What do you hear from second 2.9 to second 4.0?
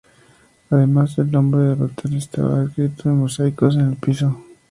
con mosaicos en el